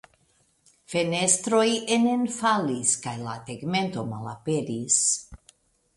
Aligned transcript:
Fenestroj 0.93 1.65
enenfalis 1.97 2.97
kaj 3.07 3.15
la 3.27 3.37
tegmento 3.51 4.07
malaperis. 4.15 4.99